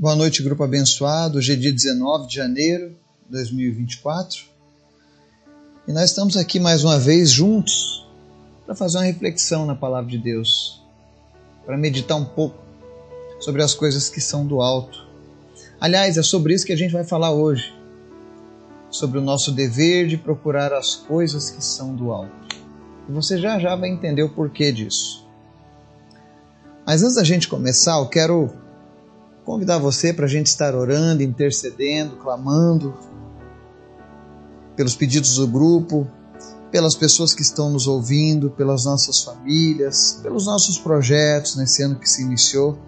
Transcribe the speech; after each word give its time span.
Boa 0.00 0.14
noite, 0.14 0.44
grupo 0.44 0.62
abençoado. 0.62 1.38
Hoje 1.38 1.54
é 1.54 1.56
dia 1.56 1.72
19 1.72 2.28
de 2.28 2.36
janeiro 2.36 2.90
de 3.26 3.32
2024 3.32 4.44
e 5.88 5.92
nós 5.92 6.04
estamos 6.04 6.36
aqui 6.36 6.60
mais 6.60 6.84
uma 6.84 7.00
vez 7.00 7.32
juntos 7.32 8.06
para 8.64 8.76
fazer 8.76 8.98
uma 8.98 9.06
reflexão 9.06 9.66
na 9.66 9.74
palavra 9.74 10.08
de 10.08 10.16
Deus, 10.16 10.80
para 11.66 11.76
meditar 11.76 12.16
um 12.16 12.24
pouco 12.24 12.62
sobre 13.40 13.60
as 13.60 13.74
coisas 13.74 14.08
que 14.08 14.20
são 14.20 14.46
do 14.46 14.60
alto. 14.60 15.04
Aliás, 15.80 16.16
é 16.16 16.22
sobre 16.22 16.54
isso 16.54 16.64
que 16.64 16.72
a 16.72 16.78
gente 16.78 16.92
vai 16.92 17.02
falar 17.02 17.32
hoje, 17.32 17.74
sobre 18.92 19.18
o 19.18 19.22
nosso 19.22 19.50
dever 19.50 20.06
de 20.06 20.16
procurar 20.16 20.72
as 20.72 20.94
coisas 20.94 21.50
que 21.50 21.64
são 21.64 21.92
do 21.96 22.12
alto. 22.12 22.56
E 23.08 23.10
você 23.10 23.36
já 23.36 23.58
já 23.58 23.74
vai 23.74 23.88
entender 23.90 24.22
o 24.22 24.30
porquê 24.30 24.70
disso. 24.70 25.26
Mas 26.86 27.02
antes 27.02 27.16
da 27.16 27.24
gente 27.24 27.48
começar, 27.48 27.98
eu 27.98 28.06
quero 28.06 28.67
convidar 29.48 29.78
você 29.78 30.12
para 30.12 30.26
a 30.26 30.28
gente 30.28 30.48
estar 30.48 30.74
orando, 30.74 31.22
intercedendo, 31.22 32.16
clamando 32.16 32.94
pelos 34.76 34.94
pedidos 34.94 35.36
do 35.36 35.48
grupo, 35.48 36.06
pelas 36.70 36.94
pessoas 36.94 37.32
que 37.32 37.40
estão 37.40 37.70
nos 37.70 37.86
ouvindo, 37.86 38.50
pelas 38.50 38.84
nossas 38.84 39.22
famílias, 39.22 40.20
pelos 40.22 40.44
nossos 40.44 40.76
projetos 40.76 41.56
nesse 41.56 41.82
ano 41.82 41.98
que 41.98 42.06
se 42.06 42.20
iniciou. 42.20 42.78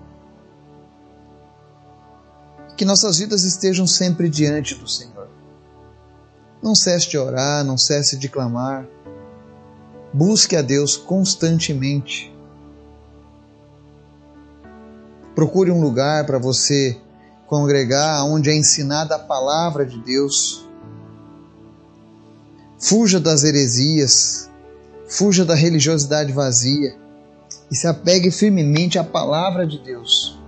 Que 2.76 2.84
nossas 2.84 3.16
vidas 3.16 3.42
estejam 3.44 3.86
sempre 3.86 4.28
diante 4.28 4.74
do 4.74 4.86
Senhor. 4.86 5.30
Não 6.62 6.74
cesse 6.74 7.08
de 7.08 7.16
orar, 7.16 7.64
não 7.64 7.78
cesse 7.78 8.18
de 8.18 8.28
clamar. 8.28 8.86
Busque 10.12 10.54
a 10.56 10.60
Deus 10.60 10.94
constantemente 10.94 12.30
Procure 15.40 15.70
um 15.70 15.80
lugar 15.80 16.26
para 16.26 16.38
você 16.38 17.00
congregar 17.46 18.26
onde 18.26 18.50
é 18.50 18.54
ensinada 18.54 19.14
a 19.14 19.18
palavra 19.18 19.86
de 19.86 19.98
Deus. 20.02 20.68
Fuja 22.78 23.18
das 23.18 23.42
heresias, 23.42 24.50
fuja 25.08 25.42
da 25.42 25.54
religiosidade 25.54 26.30
vazia 26.30 26.94
e 27.70 27.74
se 27.74 27.86
apegue 27.86 28.30
firmemente 28.30 28.98
à 28.98 29.02
palavra 29.02 29.66
de 29.66 29.78
Deus, 29.78 30.38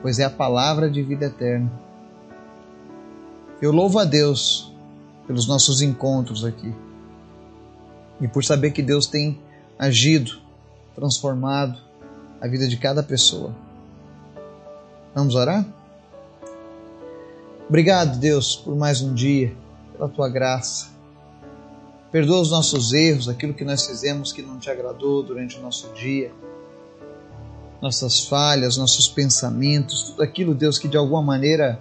pois 0.00 0.18
é 0.18 0.24
a 0.24 0.30
palavra 0.30 0.90
de 0.90 1.02
vida 1.02 1.26
eterna. 1.26 1.70
Eu 3.60 3.72
louvo 3.72 3.98
a 3.98 4.06
Deus 4.06 4.74
pelos 5.26 5.46
nossos 5.46 5.82
encontros 5.82 6.46
aqui 6.46 6.74
e 8.22 8.26
por 8.26 8.42
saber 8.42 8.70
que 8.70 8.80
Deus 8.80 9.06
tem 9.06 9.38
agido, 9.78 10.38
transformado 10.94 11.78
a 12.40 12.48
vida 12.48 12.66
de 12.66 12.78
cada 12.78 13.02
pessoa. 13.02 13.63
Vamos 15.14 15.36
orar? 15.36 15.64
Obrigado, 17.68 18.18
Deus, 18.18 18.56
por 18.56 18.74
mais 18.74 19.00
um 19.00 19.14
dia, 19.14 19.54
pela 19.92 20.08
tua 20.08 20.28
graça. 20.28 20.88
Perdoa 22.10 22.40
os 22.40 22.50
nossos 22.50 22.92
erros, 22.92 23.28
aquilo 23.28 23.54
que 23.54 23.64
nós 23.64 23.86
fizemos 23.86 24.32
que 24.32 24.42
não 24.42 24.58
te 24.58 24.68
agradou 24.68 25.22
durante 25.22 25.56
o 25.56 25.62
nosso 25.62 25.88
dia, 25.94 26.32
nossas 27.80 28.24
falhas, 28.26 28.76
nossos 28.76 29.06
pensamentos, 29.06 30.02
tudo 30.02 30.22
aquilo, 30.22 30.52
Deus, 30.52 30.78
que 30.78 30.88
de 30.88 30.96
alguma 30.96 31.22
maneira 31.22 31.78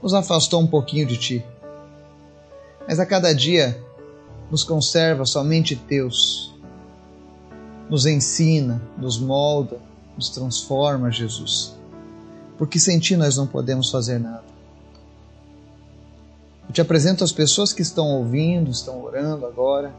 nos 0.00 0.14
afastou 0.14 0.60
um 0.60 0.66
pouquinho 0.66 1.06
de 1.06 1.16
ti. 1.16 1.44
Mas 2.86 3.00
a 3.00 3.06
cada 3.06 3.34
dia 3.34 3.82
nos 4.48 4.62
conserva 4.62 5.24
somente 5.24 5.74
teus, 5.74 6.54
nos 7.88 8.06
ensina, 8.06 8.80
nos 8.96 9.18
molda, 9.18 9.78
nos 10.16 10.30
transforma, 10.30 11.10
Jesus 11.10 11.79
porque 12.60 12.78
sem 12.78 12.98
ti 12.98 13.16
nós 13.16 13.38
não 13.38 13.46
podemos 13.46 13.90
fazer 13.90 14.18
nada. 14.18 14.44
Eu 16.68 16.74
te 16.74 16.80
apresento 16.82 17.24
as 17.24 17.32
pessoas 17.32 17.72
que 17.72 17.80
estão 17.80 18.08
ouvindo, 18.08 18.70
estão 18.70 19.02
orando 19.02 19.46
agora, 19.46 19.90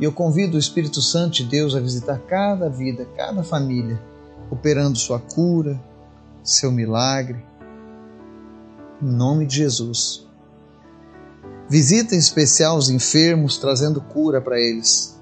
e 0.00 0.04
eu 0.04 0.10
convido 0.10 0.56
o 0.56 0.58
Espírito 0.58 1.02
Santo 1.02 1.34
de 1.34 1.44
Deus 1.44 1.76
a 1.76 1.80
visitar 1.80 2.18
cada 2.20 2.70
vida, 2.70 3.06
cada 3.14 3.42
família, 3.42 4.00
operando 4.50 4.96
sua 4.96 5.20
cura, 5.20 5.78
seu 6.42 6.72
milagre. 6.72 7.44
Em 9.02 9.12
nome 9.12 9.44
de 9.44 9.56
Jesus. 9.56 10.26
Visita 11.68 12.14
em 12.14 12.18
especial 12.18 12.78
os 12.78 12.88
enfermos, 12.88 13.58
trazendo 13.58 14.00
cura 14.00 14.40
para 14.40 14.58
eles. 14.58 15.20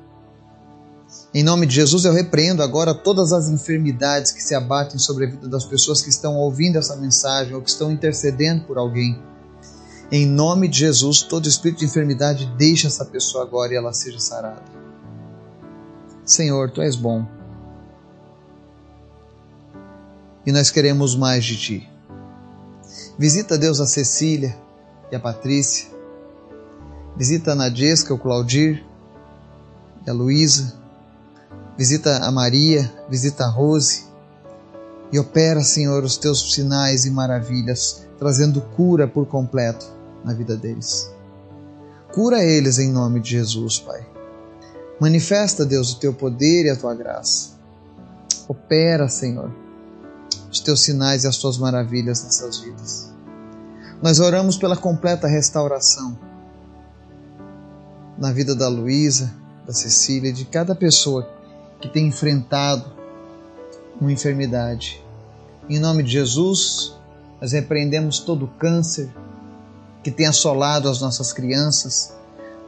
Em 1.33 1.45
nome 1.45 1.65
de 1.65 1.77
Jesus, 1.77 2.05
eu 2.05 2.13
repreendo 2.13 2.61
agora 2.61 2.93
todas 2.93 3.33
as 3.33 3.49
enfermidades 3.49 4.33
que 4.33 4.43
se 4.43 4.53
abatem 4.53 4.99
sobre 4.99 5.27
a 5.27 5.31
vida 5.31 5.49
das 5.49 5.65
pessoas 5.65 6.03
que 6.03 6.09
estão 6.09 6.35
ouvindo 6.37 6.77
essa 6.77 6.97
mensagem 6.97 7.55
ou 7.55 7.63
que 7.63 7.71
estão 7.71 7.93
intercedendo 7.93 8.65
por 8.65 8.77
alguém. 8.77 9.23
Em 10.11 10.27
nome 10.27 10.67
de 10.67 10.81
Jesus, 10.81 11.23
todo 11.23 11.49
espírito 11.49 11.79
de 11.79 11.85
enfermidade 11.85 12.53
deixa 12.59 12.89
essa 12.89 13.05
pessoa 13.05 13.45
agora 13.45 13.73
e 13.73 13.77
ela 13.77 13.93
seja 13.93 14.19
sarada. 14.19 14.65
Senhor, 16.25 16.69
tu 16.73 16.83
és 16.83 16.97
bom. 16.97 17.25
E 20.45 20.51
nós 20.51 20.69
queremos 20.69 21.15
mais 21.15 21.45
de 21.45 21.57
ti. 21.57 21.91
Visita, 23.17 23.57
Deus, 23.57 23.79
a 23.79 23.87
Cecília 23.87 24.57
e 25.13 25.15
a 25.15 25.21
Patrícia. 25.21 25.89
Visita 27.17 27.53
a 27.53 27.55
Nadiesca, 27.55 28.13
o 28.13 28.19
Claudir 28.19 28.85
e 30.05 30.11
a 30.11 30.13
Luísa 30.13 30.80
visita 31.81 32.19
a 32.19 32.31
Maria, 32.31 32.93
visita 33.09 33.47
a 33.47 33.49
Rose 33.49 34.05
e 35.11 35.19
opera, 35.19 35.63
Senhor, 35.63 36.05
os 36.05 36.19
teus 36.19 36.53
sinais 36.53 37.07
e 37.07 37.11
maravilhas, 37.11 38.07
trazendo 38.19 38.61
cura 38.61 39.09
por 39.09 39.25
completo 39.25 39.87
na 40.23 40.35
vida 40.35 40.59
deles. 40.59 41.11
Cura 42.13 42.45
eles 42.45 42.79
em 42.79 42.93
nome 42.93 43.19
de 43.19 43.31
Jesus, 43.31 43.79
Pai. 43.79 44.07
Manifesta, 45.01 45.65
Deus, 45.65 45.95
o 45.95 45.99
teu 45.99 46.13
poder 46.13 46.67
e 46.67 46.69
a 46.69 46.77
tua 46.77 46.95
graça. 46.95 47.53
Opera, 48.47 49.09
Senhor, 49.09 49.51
os 50.53 50.61
teus 50.61 50.83
sinais 50.83 51.25
e 51.25 51.29
as 51.29 51.39
tuas 51.39 51.57
maravilhas 51.57 52.23
nessas 52.23 52.59
vidas. 52.59 53.11
Nós 54.03 54.21
oramos 54.21 54.59
pela 54.59 54.77
completa 54.77 55.27
restauração 55.27 56.19
na 58.19 58.31
vida 58.31 58.55
da 58.55 58.69
Luísa, 58.69 59.33
da 59.67 59.73
Cecília, 59.73 60.31
de 60.31 60.45
cada 60.45 60.75
pessoa 60.75 61.40
que 61.81 61.89
tem 61.89 62.07
enfrentado 62.07 62.93
uma 64.01 64.13
enfermidade. 64.13 65.03
Em 65.69 65.79
nome 65.79 66.03
de 66.03 66.11
Jesus, 66.11 66.95
nós 67.41 67.53
repreendemos 67.53 68.19
todo 68.19 68.45
o 68.45 68.49
câncer 68.49 69.11
que 70.03 70.11
tem 70.11 70.27
assolado 70.27 70.89
as 70.89 71.01
nossas 71.01 71.33
crianças. 71.33 72.15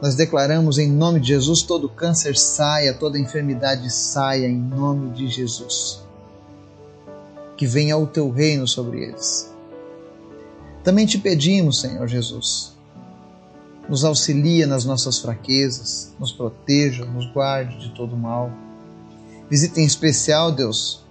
Nós 0.01 0.15
declaramos 0.15 0.77
em 0.77 0.91
nome 0.91 1.19
de 1.19 1.27
Jesus 1.27 1.61
todo 1.61 1.89
câncer 1.89 2.37
saia, 2.37 2.93
toda 2.93 3.19
enfermidade 3.19 3.89
saia 3.89 4.47
em 4.47 4.57
nome 4.57 5.11
de 5.11 5.27
Jesus. 5.27 6.01
Que 7.55 7.65
venha 7.65 7.97
o 7.97 8.07
teu 8.07 8.29
reino 8.29 8.67
sobre 8.67 9.03
eles. 9.03 9.51
Também 10.83 11.05
te 11.05 11.17
pedimos, 11.17 11.79
Senhor 11.79 12.07
Jesus, 12.07 12.73
nos 13.87 14.03
auxilia 14.03 14.67
nas 14.67 14.83
nossas 14.83 15.19
fraquezas, 15.19 16.13
nos 16.19 16.31
proteja, 16.31 17.05
nos 17.05 17.25
guarde 17.31 17.77
de 17.79 17.89
todo 17.95 18.17
mal. 18.17 18.51
Visita 19.53 19.79
em 19.79 19.85
especial, 19.85 20.51
Deus, 20.51 21.03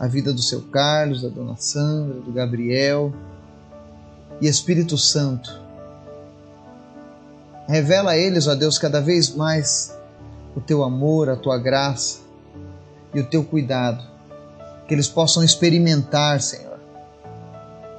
a 0.00 0.08
vida 0.08 0.32
do 0.32 0.42
seu 0.42 0.62
Carlos, 0.62 1.22
da 1.22 1.28
dona 1.28 1.54
Sandra, 1.56 2.18
do 2.18 2.32
Gabriel 2.32 3.14
e 4.40 4.48
Espírito 4.48 4.98
Santo. 4.98 5.62
Revela 7.68 8.10
a 8.10 8.16
eles, 8.16 8.48
ó 8.48 8.56
Deus, 8.56 8.78
cada 8.78 9.00
vez 9.00 9.32
mais 9.36 9.96
o 10.56 10.60
teu 10.60 10.82
amor, 10.82 11.30
a 11.30 11.36
tua 11.36 11.56
graça 11.56 12.18
e 13.14 13.20
o 13.20 13.26
teu 13.26 13.44
cuidado. 13.44 14.04
Que 14.88 14.94
eles 14.94 15.06
possam 15.06 15.44
experimentar, 15.44 16.40
Senhor, 16.40 16.80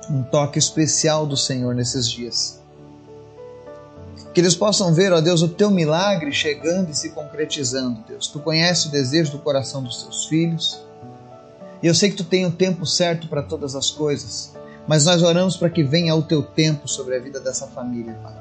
um 0.09 0.23
toque 0.23 0.59
especial 0.59 1.25
do 1.25 1.37
Senhor 1.37 1.73
nesses 1.73 2.09
dias. 2.09 2.59
Que 4.35 4.41
eles 4.41 4.53
possam 4.53 4.93
ver, 4.93 5.13
ó 5.13 5.21
Deus, 5.21 5.41
o 5.41 5.47
teu 5.47 5.71
milagre 5.71 6.29
chegando 6.33 6.91
e 6.91 6.93
se 6.93 7.11
concretizando, 7.11 8.03
Deus. 8.05 8.27
Tu 8.27 8.37
conheces 8.37 8.83
o 8.83 8.91
desejo 8.91 9.31
do 9.31 9.39
coração 9.39 9.81
dos 9.81 10.03
teus 10.03 10.25
filhos. 10.25 10.77
E 11.81 11.87
eu 11.87 11.95
sei 11.95 12.09
que 12.09 12.17
tu 12.17 12.25
tem 12.25 12.45
o 12.45 12.51
tempo 12.51 12.85
certo 12.85 13.29
para 13.29 13.41
todas 13.41 13.75
as 13.75 13.89
coisas, 13.89 14.53
mas 14.85 15.05
nós 15.05 15.23
oramos 15.23 15.55
para 15.55 15.69
que 15.69 15.81
venha 15.81 16.13
o 16.13 16.21
teu 16.21 16.43
tempo 16.43 16.85
sobre 16.85 17.15
a 17.15 17.19
vida 17.19 17.39
dessa 17.39 17.65
família, 17.67 18.13
Pai. 18.21 18.33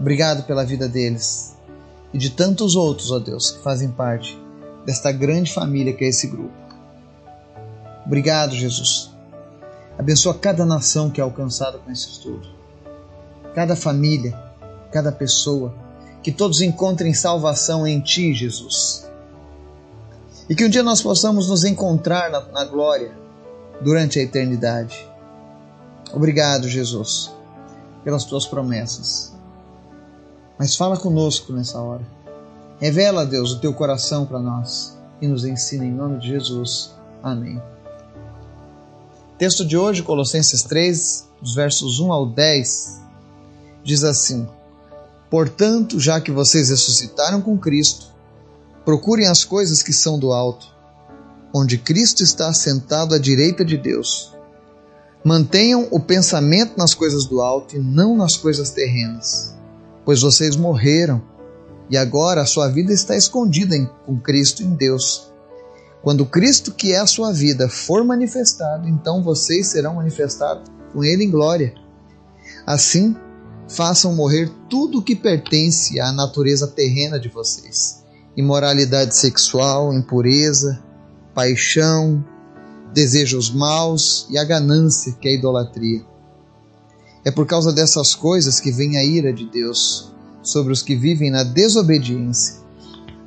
Obrigado 0.00 0.42
pela 0.42 0.64
vida 0.64 0.88
deles 0.88 1.54
e 2.12 2.18
de 2.18 2.30
tantos 2.30 2.74
outros, 2.74 3.12
ó 3.12 3.20
Deus, 3.20 3.52
que 3.52 3.62
fazem 3.62 3.92
parte 3.92 4.36
desta 4.84 5.12
grande 5.12 5.52
família 5.52 5.92
que 5.92 6.04
é 6.04 6.08
esse 6.08 6.26
grupo. 6.26 6.50
Obrigado, 8.04 8.56
Jesus. 8.56 9.12
Abençoa 9.96 10.34
cada 10.34 10.66
nação 10.66 11.10
que 11.10 11.20
é 11.20 11.22
alcançada 11.22 11.78
com 11.78 11.92
esse 11.92 12.08
estudo 12.08 12.61
cada 13.54 13.76
família, 13.76 14.38
cada 14.90 15.12
pessoa, 15.12 15.74
que 16.22 16.30
todos 16.30 16.60
encontrem 16.60 17.12
salvação 17.14 17.86
em 17.86 18.00
Ti, 18.00 18.32
Jesus. 18.32 19.10
E 20.48 20.54
que 20.54 20.64
um 20.64 20.68
dia 20.68 20.82
nós 20.82 21.02
possamos 21.02 21.48
nos 21.48 21.64
encontrar 21.64 22.30
na, 22.30 22.40
na 22.40 22.64
glória, 22.64 23.12
durante 23.80 24.18
a 24.18 24.22
eternidade. 24.22 25.08
Obrigado, 26.12 26.68
Jesus, 26.68 27.32
pelas 28.04 28.24
tuas 28.24 28.46
promessas. 28.46 29.32
Mas 30.58 30.76
fala 30.76 30.96
conosco 30.96 31.52
nessa 31.52 31.80
hora. 31.80 32.06
Revela, 32.78 33.26
Deus, 33.26 33.52
o 33.52 33.60
teu 33.60 33.72
coração 33.72 34.26
para 34.26 34.38
nós 34.38 34.96
e 35.20 35.26
nos 35.26 35.44
ensina 35.44 35.84
em 35.84 35.92
nome 35.92 36.18
de 36.18 36.28
Jesus. 36.28 36.94
Amém. 37.22 37.60
Texto 39.38 39.64
de 39.64 39.76
hoje, 39.76 40.02
Colossenses 40.02 40.62
3, 40.62 41.28
dos 41.40 41.54
versos 41.54 41.98
1 41.98 42.12
ao 42.12 42.26
10, 42.26 43.01
diz 43.84 44.04
assim: 44.04 44.46
Portanto, 45.30 45.98
já 45.98 46.20
que 46.20 46.30
vocês 46.30 46.70
ressuscitaram 46.70 47.40
com 47.40 47.56
Cristo, 47.58 48.06
procurem 48.84 49.28
as 49.28 49.44
coisas 49.44 49.82
que 49.82 49.92
são 49.92 50.18
do 50.18 50.32
alto, 50.32 50.66
onde 51.54 51.78
Cristo 51.78 52.22
está 52.22 52.48
assentado 52.48 53.14
à 53.14 53.18
direita 53.18 53.64
de 53.64 53.76
Deus. 53.76 54.32
Mantenham 55.24 55.86
o 55.90 56.00
pensamento 56.00 56.76
nas 56.76 56.94
coisas 56.94 57.26
do 57.26 57.40
alto 57.40 57.76
e 57.76 57.78
não 57.78 58.16
nas 58.16 58.36
coisas 58.36 58.70
terrenas, 58.70 59.54
pois 60.04 60.20
vocês 60.20 60.56
morreram 60.56 61.22
e 61.88 61.96
agora 61.96 62.42
a 62.42 62.46
sua 62.46 62.68
vida 62.68 62.92
está 62.92 63.16
escondida 63.16 63.76
em, 63.76 63.88
com 64.04 64.18
Cristo 64.18 64.62
em 64.62 64.74
Deus. 64.74 65.32
Quando 66.02 66.26
Cristo, 66.26 66.72
que 66.72 66.92
é 66.92 66.98
a 66.98 67.06
sua 67.06 67.32
vida, 67.32 67.68
for 67.68 68.04
manifestado, 68.04 68.88
então 68.88 69.22
vocês 69.22 69.68
serão 69.68 69.94
manifestados 69.94 70.68
com 70.92 71.04
Ele 71.04 71.24
em 71.24 71.30
glória. 71.30 71.74
Assim, 72.66 73.16
façam 73.72 74.14
morrer 74.14 74.50
tudo 74.68 74.98
o 74.98 75.02
que 75.02 75.16
pertence 75.16 75.98
à 75.98 76.12
natureza 76.12 76.66
terrena 76.66 77.18
de 77.18 77.28
vocês: 77.28 78.04
imoralidade 78.36 79.16
sexual, 79.16 79.92
impureza, 79.92 80.82
paixão, 81.34 82.24
desejos 82.92 83.50
maus 83.50 84.26
e 84.30 84.38
a 84.38 84.44
ganância, 84.44 85.12
que 85.20 85.28
é 85.28 85.32
a 85.32 85.34
idolatria. 85.34 86.04
É 87.24 87.30
por 87.30 87.46
causa 87.46 87.72
dessas 87.72 88.14
coisas 88.14 88.60
que 88.60 88.70
vem 88.70 88.96
a 88.96 89.04
ira 89.04 89.32
de 89.32 89.46
Deus 89.46 90.12
sobre 90.42 90.72
os 90.72 90.82
que 90.82 90.96
vivem 90.96 91.30
na 91.30 91.44
desobediência, 91.44 92.56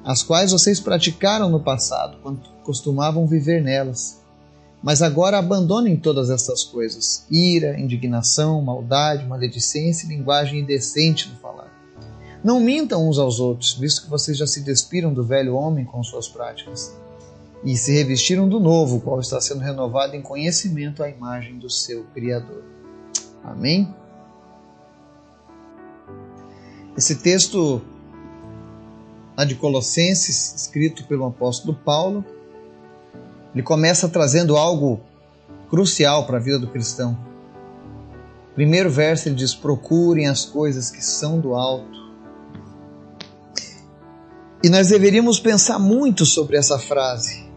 as 0.04 0.22
quais 0.22 0.52
vocês 0.52 0.80
praticaram 0.80 1.50
no 1.50 1.62
passado, 1.62 2.18
quando 2.22 2.42
costumavam 2.64 3.26
viver 3.26 3.64
nelas. 3.64 4.25
Mas 4.86 5.02
agora 5.02 5.40
abandonem 5.40 5.98
todas 5.98 6.30
essas 6.30 6.64
coisas: 6.64 7.26
ira, 7.32 7.80
indignação, 7.80 8.62
maldade, 8.62 9.26
maledicência 9.26 10.06
e 10.06 10.10
linguagem 10.10 10.60
indecente 10.60 11.28
no 11.28 11.36
falar. 11.38 11.74
Não 12.44 12.60
mintam 12.60 13.10
uns 13.10 13.18
aos 13.18 13.40
outros, 13.40 13.74
visto 13.74 14.04
que 14.04 14.10
vocês 14.12 14.38
já 14.38 14.46
se 14.46 14.62
despiram 14.62 15.12
do 15.12 15.24
velho 15.24 15.56
homem 15.56 15.84
com 15.84 16.04
suas 16.04 16.28
práticas 16.28 16.96
e 17.64 17.76
se 17.76 17.94
revestiram 17.94 18.48
do 18.48 18.60
novo, 18.60 19.02
qual 19.02 19.20
está 19.20 19.42
sendo 19.42 19.62
renovado 19.62 20.16
em 20.16 20.22
conhecimento 20.22 21.02
à 21.02 21.10
imagem 21.10 21.58
do 21.58 21.68
seu 21.68 22.04
Criador. 22.14 22.64
Amém? 23.44 23.92
Esse 26.96 27.16
texto 27.16 27.82
lá 29.36 29.46
de 29.46 29.56
Colossenses, 29.56 30.54
escrito 30.54 31.06
pelo 31.06 31.26
apóstolo 31.26 31.74
Paulo, 31.74 32.24
ele 33.56 33.64
começa 33.64 34.10
trazendo 34.10 34.58
algo 34.58 35.00
crucial 35.70 36.28
para 36.28 36.36
a 36.36 36.42
vida 36.42 36.60
do 36.60 36.68
cristão. 36.68 37.18
Primeiro 38.54 38.90
verso 38.90 39.30
ele 39.30 39.36
diz: 39.36 39.56
procurem 39.56 40.28
as 40.28 40.44
coisas 40.44 40.92
que 40.92 41.04
são 41.04 41.40
do 41.40 41.56
alto. 41.56 42.04
E 44.62 44.70
nós 44.70 44.90
deveríamos 44.90 45.40
pensar 45.40 45.80
muito 45.80 46.26
sobre 46.26 46.58
essa 46.58 46.78
frase, 46.78 47.50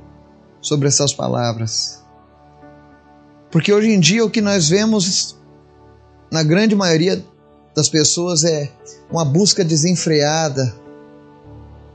sobre 0.60 0.86
essas 0.86 1.12
palavras. 1.12 2.00
Porque 3.50 3.72
hoje 3.72 3.90
em 3.90 3.98
dia 3.98 4.24
o 4.24 4.30
que 4.30 4.40
nós 4.40 4.68
vemos 4.68 5.36
na 6.30 6.44
grande 6.44 6.76
maioria 6.76 7.24
das 7.74 7.88
pessoas 7.88 8.44
é 8.44 8.70
uma 9.10 9.24
busca 9.24 9.64
desenfreada 9.64 10.76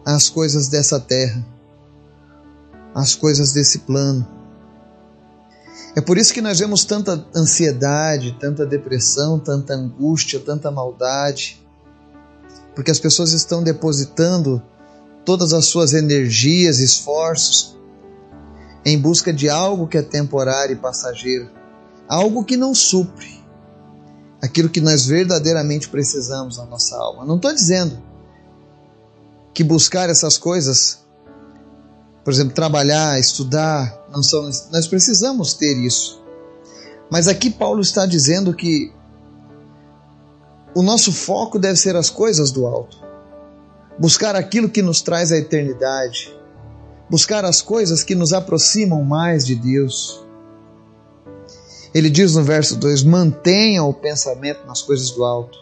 às 0.05 0.29
coisas 0.29 0.67
dessa 0.67 0.99
terra 0.99 1.53
as 2.93 3.15
coisas 3.15 3.51
desse 3.51 3.79
plano. 3.79 4.27
É 5.95 6.01
por 6.01 6.17
isso 6.17 6.33
que 6.33 6.41
nós 6.41 6.59
vemos 6.59 6.83
tanta 6.83 7.25
ansiedade, 7.35 8.35
tanta 8.39 8.65
depressão, 8.65 9.37
tanta 9.37 9.73
angústia, 9.73 10.39
tanta 10.39 10.71
maldade, 10.71 11.63
porque 12.73 12.89
as 12.89 12.99
pessoas 12.99 13.31
estão 13.31 13.61
depositando 13.61 14.61
todas 15.23 15.53
as 15.53 15.65
suas 15.65 15.93
energias, 15.93 16.79
esforços 16.79 17.77
em 18.85 18.99
busca 18.99 19.31
de 19.31 19.49
algo 19.49 19.87
que 19.87 19.97
é 19.97 20.01
temporário 20.01 20.73
e 20.73 20.79
passageiro, 20.79 21.49
algo 22.07 22.43
que 22.43 22.57
não 22.57 22.73
supre 22.73 23.41
aquilo 24.41 24.69
que 24.69 24.81
nós 24.81 25.05
verdadeiramente 25.05 25.87
precisamos 25.87 26.57
na 26.57 26.65
nossa 26.65 26.97
alma. 26.97 27.23
Não 27.23 27.37
estou 27.37 27.53
dizendo 27.53 28.01
que 29.53 29.63
buscar 29.63 30.09
essas 30.09 30.37
coisas 30.37 31.02
por 32.23 32.31
exemplo, 32.31 32.53
trabalhar, 32.53 33.19
estudar, 33.19 34.07
não 34.09 34.23
são, 34.23 34.49
nós 34.71 34.87
precisamos 34.87 35.53
ter 35.53 35.77
isso. 35.77 36.23
Mas 37.11 37.27
aqui 37.27 37.49
Paulo 37.49 37.81
está 37.81 38.05
dizendo 38.05 38.53
que 38.53 38.91
o 40.73 40.81
nosso 40.81 41.11
foco 41.11 41.59
deve 41.59 41.75
ser 41.75 41.95
as 41.95 42.09
coisas 42.09 42.51
do 42.51 42.65
alto. 42.65 42.97
Buscar 43.99 44.35
aquilo 44.35 44.69
que 44.69 44.81
nos 44.81 45.01
traz 45.01 45.31
a 45.31 45.37
eternidade. 45.37 46.33
Buscar 47.09 47.45
as 47.45 47.61
coisas 47.61 48.03
que 48.03 48.15
nos 48.15 48.31
aproximam 48.33 49.03
mais 49.03 49.45
de 49.45 49.55
Deus. 49.55 50.25
Ele 51.93 52.09
diz 52.09 52.35
no 52.35 52.43
verso 52.43 52.77
2: 52.77 53.03
mantenham 53.03 53.87
o 53.87 53.93
pensamento 53.93 54.65
nas 54.65 54.81
coisas 54.81 55.11
do 55.11 55.23
alto 55.23 55.59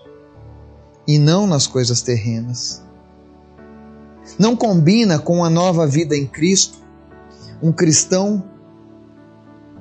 e 1.08 1.18
não 1.18 1.48
nas 1.48 1.68
coisas 1.68 2.02
terrenas 2.02 2.82
não 4.38 4.56
combina 4.56 5.20
com 5.20 5.44
a 5.44 5.50
nova 5.50 5.88
vida 5.88 6.16
em 6.16 6.26
Cristo, 6.26 6.80
um 7.62 7.72
cristão 7.72 8.44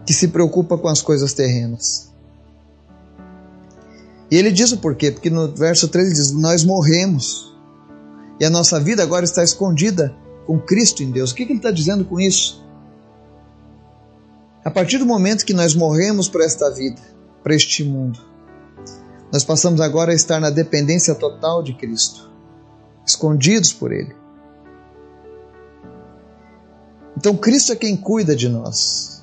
que 0.04 0.12
se 0.12 0.28
preocupa 0.28 0.76
com 0.76 0.88
as 0.88 1.02
coisas 1.02 1.32
terrenas. 1.32 2.10
E 4.30 4.36
ele 4.36 4.52
diz 4.52 4.72
o 4.72 4.78
porquê, 4.78 5.10
porque 5.10 5.30
no 5.30 5.54
verso 5.54 5.88
3 5.88 6.06
ele 6.06 6.14
diz: 6.14 6.32
Nós 6.32 6.64
morremos 6.64 7.56
e 8.40 8.44
a 8.44 8.50
nossa 8.50 8.80
vida 8.80 9.02
agora 9.02 9.24
está 9.24 9.42
escondida 9.42 10.14
com 10.46 10.58
Cristo 10.58 11.02
em 11.02 11.10
Deus. 11.10 11.30
O 11.30 11.34
que, 11.34 11.44
que 11.44 11.52
ele 11.52 11.58
está 11.58 11.70
dizendo 11.70 12.04
com 12.04 12.20
isso? 12.20 12.64
A 14.64 14.70
partir 14.70 14.98
do 14.98 15.06
momento 15.06 15.44
que 15.44 15.54
nós 15.54 15.74
morremos 15.74 16.28
para 16.28 16.44
esta 16.44 16.70
vida, 16.70 17.00
para 17.42 17.54
este 17.54 17.82
mundo, 17.82 18.20
nós 19.32 19.44
passamos 19.44 19.80
agora 19.80 20.12
a 20.12 20.14
estar 20.14 20.40
na 20.40 20.50
dependência 20.50 21.14
total 21.14 21.62
de 21.62 21.74
Cristo, 21.74 22.30
escondidos 23.06 23.72
por 23.72 23.92
Ele. 23.92 24.14
Então 27.20 27.36
Cristo 27.36 27.70
é 27.70 27.76
quem 27.76 27.98
cuida 27.98 28.34
de 28.34 28.48
nós. 28.48 29.22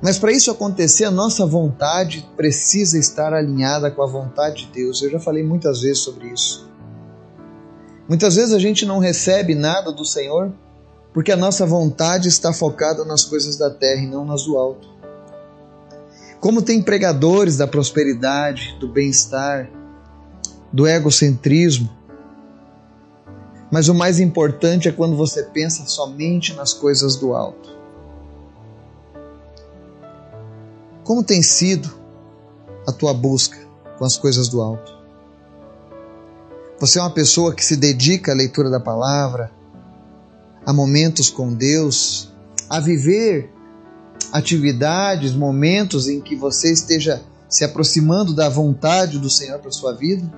Mas 0.00 0.18
para 0.18 0.32
isso 0.32 0.50
acontecer, 0.50 1.04
a 1.04 1.10
nossa 1.10 1.44
vontade 1.44 2.26
precisa 2.34 2.98
estar 2.98 3.34
alinhada 3.34 3.90
com 3.90 4.02
a 4.02 4.06
vontade 4.06 4.64
de 4.64 4.72
Deus. 4.72 5.02
Eu 5.02 5.10
já 5.10 5.20
falei 5.20 5.42
muitas 5.42 5.82
vezes 5.82 5.98
sobre 5.98 6.28
isso. 6.28 6.66
Muitas 8.08 8.36
vezes 8.36 8.54
a 8.54 8.58
gente 8.58 8.86
não 8.86 8.98
recebe 8.98 9.54
nada 9.54 9.92
do 9.92 10.02
Senhor 10.02 10.50
porque 11.12 11.30
a 11.30 11.36
nossa 11.36 11.66
vontade 11.66 12.28
está 12.28 12.54
focada 12.54 13.04
nas 13.04 13.22
coisas 13.22 13.58
da 13.58 13.68
terra 13.68 14.00
e 14.00 14.06
não 14.06 14.24
nas 14.24 14.44
do 14.44 14.56
alto. 14.56 14.88
Como 16.40 16.62
tem 16.62 16.80
pregadores 16.80 17.58
da 17.58 17.66
prosperidade, 17.66 18.78
do 18.80 18.88
bem-estar, 18.88 19.70
do 20.72 20.86
egocentrismo, 20.86 21.90
mas 23.70 23.88
o 23.88 23.94
mais 23.94 24.18
importante 24.18 24.88
é 24.88 24.92
quando 24.92 25.16
você 25.16 25.44
pensa 25.44 25.86
somente 25.86 26.54
nas 26.54 26.74
coisas 26.74 27.16
do 27.16 27.34
alto. 27.34 27.78
Como 31.04 31.22
tem 31.22 31.42
sido 31.42 31.90
a 32.86 32.92
tua 32.92 33.14
busca 33.14 33.58
com 33.98 34.04
as 34.04 34.16
coisas 34.16 34.48
do 34.48 34.60
alto? 34.60 34.98
Você 36.80 36.98
é 36.98 37.02
uma 37.02 37.10
pessoa 37.10 37.54
que 37.54 37.64
se 37.64 37.76
dedica 37.76 38.32
à 38.32 38.34
leitura 38.34 38.70
da 38.70 38.80
palavra, 38.80 39.52
a 40.64 40.72
momentos 40.72 41.28
com 41.28 41.52
Deus, 41.52 42.32
a 42.68 42.80
viver 42.80 43.52
atividades, 44.32 45.32
momentos 45.32 46.08
em 46.08 46.20
que 46.20 46.34
você 46.34 46.72
esteja 46.72 47.22
se 47.48 47.64
aproximando 47.64 48.34
da 48.34 48.48
vontade 48.48 49.18
do 49.18 49.28
Senhor 49.28 49.58
para 49.58 49.70
sua 49.70 49.92
vida? 49.92 50.32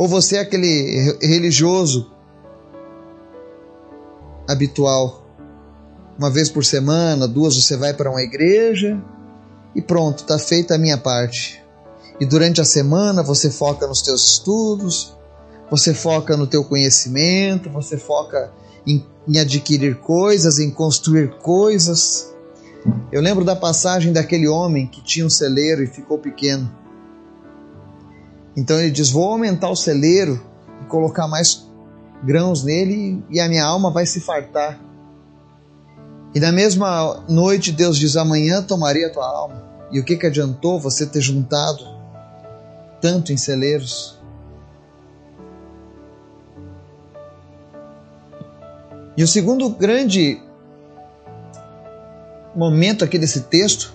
Ou 0.00 0.08
você 0.08 0.36
é 0.36 0.40
aquele 0.40 1.14
religioso 1.20 2.10
habitual? 4.48 5.26
Uma 6.18 6.30
vez 6.30 6.48
por 6.48 6.64
semana, 6.64 7.28
duas, 7.28 7.54
você 7.54 7.76
vai 7.76 7.92
para 7.92 8.10
uma 8.10 8.22
igreja 8.22 8.98
e 9.76 9.82
pronto, 9.82 10.20
está 10.20 10.38
feita 10.38 10.74
a 10.74 10.78
minha 10.78 10.96
parte. 10.96 11.62
E 12.18 12.24
durante 12.24 12.62
a 12.62 12.64
semana 12.64 13.22
você 13.22 13.50
foca 13.50 13.86
nos 13.86 14.00
teus 14.00 14.26
estudos, 14.26 15.14
você 15.70 15.92
foca 15.92 16.34
no 16.34 16.46
teu 16.46 16.64
conhecimento, 16.64 17.68
você 17.68 17.98
foca 17.98 18.50
em, 18.86 19.04
em 19.28 19.38
adquirir 19.38 19.96
coisas, 19.96 20.58
em 20.58 20.70
construir 20.70 21.36
coisas. 21.40 22.34
Eu 23.12 23.20
lembro 23.20 23.44
da 23.44 23.54
passagem 23.54 24.14
daquele 24.14 24.48
homem 24.48 24.86
que 24.86 25.04
tinha 25.04 25.26
um 25.26 25.30
celeiro 25.30 25.82
e 25.82 25.86
ficou 25.86 26.16
pequeno. 26.16 26.79
Então 28.56 28.78
ele 28.78 28.90
diz: 28.90 29.10
Vou 29.10 29.30
aumentar 29.30 29.70
o 29.70 29.76
celeiro 29.76 30.40
e 30.82 30.84
colocar 30.86 31.28
mais 31.28 31.66
grãos 32.22 32.62
nele 32.62 33.22
e 33.30 33.40
a 33.40 33.48
minha 33.48 33.64
alma 33.64 33.90
vai 33.90 34.06
se 34.06 34.20
fartar. 34.20 34.78
E 36.34 36.40
na 36.40 36.52
mesma 36.52 37.24
noite 37.28 37.72
Deus 37.72 37.96
diz: 37.96 38.16
Amanhã 38.16 38.62
tomarei 38.62 39.04
a 39.04 39.10
tua 39.10 39.26
alma. 39.26 39.70
E 39.90 39.98
o 39.98 40.04
que, 40.04 40.16
que 40.16 40.26
adiantou 40.26 40.78
você 40.78 41.04
ter 41.04 41.20
juntado 41.20 41.84
tanto 43.00 43.32
em 43.32 43.36
celeiros? 43.36 44.18
E 49.16 49.22
o 49.22 49.28
segundo 49.28 49.68
grande 49.68 50.40
momento 52.54 53.04
aqui 53.04 53.18
desse 53.18 53.42
texto 53.42 53.92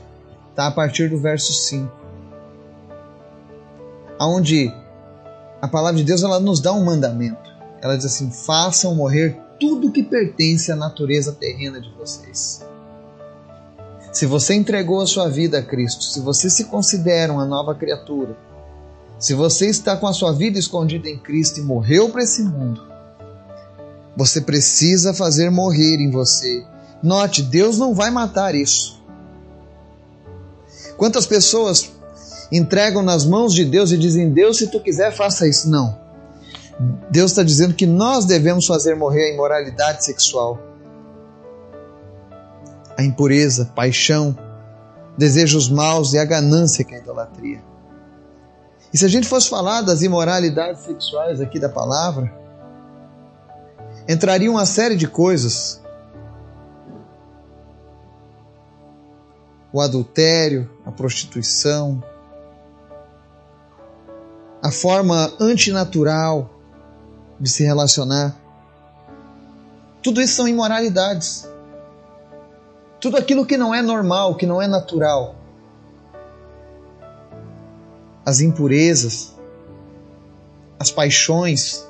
está 0.50 0.68
a 0.68 0.72
partir 0.72 1.10
do 1.10 1.18
verso 1.18 1.52
5, 1.52 1.92
onde 4.20 4.74
a 5.62 5.68
palavra 5.68 5.98
de 5.98 6.04
Deus 6.04 6.24
ela 6.24 6.40
nos 6.40 6.60
dá 6.60 6.72
um 6.74 6.86
mandamento. 6.86 7.50
Ela 7.82 7.96
diz 7.96 8.06
assim: 8.06 8.32
façam 8.32 8.96
morrer 8.96 9.38
tudo 9.60 9.92
que 9.92 10.04
pertence 10.04 10.72
à 10.72 10.76
natureza 10.76 11.34
terrena 11.34 11.80
de 11.80 11.90
vocês. 11.94 12.66
Se 14.12 14.26
você 14.26 14.54
entregou 14.54 15.02
a 15.02 15.08
sua 15.08 15.28
vida 15.30 15.60
a 15.60 15.62
Cristo, 15.62 16.04
se 16.04 16.20
você 16.20 16.50
se 16.50 16.66
considera 16.66 17.34
uma 17.34 17.46
nova 17.46 17.76
criatura, 17.76 18.38
se 19.20 19.34
você 19.34 19.68
está 19.68 19.98
com 19.98 20.08
a 20.08 20.14
sua 20.14 20.32
vida 20.32 20.58
escondida 20.58 21.10
em 21.10 21.18
Cristo 21.18 21.60
e 21.60 21.64
morreu 21.64 22.10
para 22.10 22.24
esse 22.24 22.44
mundo, 22.44 22.82
você 24.16 24.40
precisa 24.40 25.14
fazer 25.14 25.50
morrer 25.50 25.98
em 25.98 26.10
você. 26.10 26.66
Note, 27.04 27.42
Deus 27.42 27.78
não 27.78 27.94
vai 27.94 28.10
matar 28.10 28.56
isso. 28.56 29.02
Quantas 30.98 31.26
pessoas 31.26 31.92
entregam 32.56 33.02
nas 33.02 33.26
mãos 33.26 33.54
de 33.54 33.66
Deus 33.66 33.92
e 33.92 33.98
dizem: 33.98 34.30
Deus, 34.30 34.58
se 34.58 34.68
tu 34.68 34.80
quiser, 34.80 35.12
faça 35.12 35.48
isso? 35.48 35.70
Não. 35.70 35.98
Deus 37.10 37.32
está 37.32 37.44
dizendo 37.44 37.74
que 37.74 37.86
nós 37.86 38.26
devemos 38.26 38.66
fazer 38.66 38.96
morrer 38.96 39.30
a 39.30 39.34
imoralidade 39.34 40.04
sexual, 40.04 40.60
a 42.98 43.04
impureza, 43.04 43.72
paixão, 43.74 44.38
desejos 45.18 45.70
maus 45.70 46.14
e 46.14 46.20
a 46.20 46.26
ganância 46.26 46.84
que 46.84 46.94
é 46.94 46.98
a 46.98 47.02
idolatria. 47.02 47.64
E 48.94 48.98
se 48.98 49.06
a 49.06 49.10
gente 49.10 49.28
fosse 49.28 49.50
falar 49.50 49.82
das 49.82 50.02
imoralidades 50.02 50.84
sexuais 50.84 51.42
aqui 51.42 51.60
da 51.60 51.70
palavra, 51.70 52.34
entraria 54.08 54.52
uma 54.52 54.66
série 54.66 54.96
de 54.96 55.08
coisas. 55.08 55.82
O 59.72 59.82
adultério, 59.82 60.70
a 60.86 60.92
prostituição, 60.92 62.02
a 64.66 64.72
forma 64.72 65.32
antinatural 65.40 66.50
de 67.40 67.48
se 67.48 67.64
relacionar. 67.64 68.36
Tudo 70.02 70.20
isso 70.20 70.34
são 70.34 70.48
imoralidades. 70.48 71.48
Tudo 73.00 73.16
aquilo 73.16 73.46
que 73.46 73.58
não 73.58 73.76
é 73.76 73.84
normal, 73.84 74.34
que 74.34 74.48
não 74.48 74.60
é 74.60 74.66
natural. 74.66 75.36
As 78.26 78.40
impurezas, 78.40 79.36
as 80.80 80.90
paixões, 80.90 81.86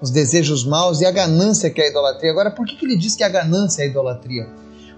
os 0.00 0.12
desejos 0.12 0.64
maus 0.64 1.00
e 1.00 1.06
a 1.06 1.10
ganância 1.10 1.70
que 1.70 1.80
é 1.80 1.86
a 1.86 1.90
idolatria. 1.90 2.30
Agora, 2.30 2.52
por 2.52 2.64
que, 2.64 2.76
que 2.76 2.86
ele 2.86 2.96
diz 2.96 3.16
que 3.16 3.24
a 3.24 3.28
ganância 3.28 3.82
é 3.82 3.86
a 3.86 3.88
idolatria? 3.88 4.48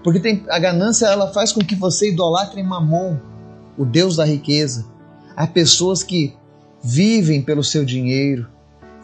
Porque 0.03 0.19
tem, 0.19 0.45
a 0.47 0.59
ganância 0.59 1.07
ela 1.07 1.33
faz 1.33 1.51
com 1.51 1.61
que 1.61 1.73
você 1.73 2.11
idolatre 2.11 2.61
Mamon, 2.61 3.17
o 3.75 3.83
Deus 3.83 4.17
da 4.17 4.25
riqueza. 4.25 4.93
Há 5.35 5.45
pessoas 5.45 6.01
que 6.01 6.33
vivem 6.81 7.41
pelo 7.41 7.63
seu 7.63 7.83
dinheiro, 7.83 8.47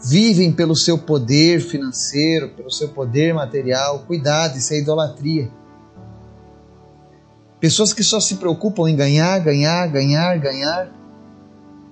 vivem 0.04 0.52
pelo 0.52 0.76
seu 0.76 0.98
poder 0.98 1.60
financeiro, 1.60 2.50
pelo 2.50 2.72
seu 2.72 2.90
poder 2.90 3.34
material. 3.34 4.00
Cuidado, 4.08 4.58
isso 4.58 4.74
é 4.74 4.80
idolatria. 4.80 5.52
Pessoas 7.60 7.94
que 7.94 8.04
só 8.04 8.20
se 8.20 8.36
preocupam 8.36 8.90
em 8.90 8.96
ganhar, 8.96 9.38
ganhar, 9.40 9.88
ganhar, 9.88 10.38
ganhar. 10.40 10.92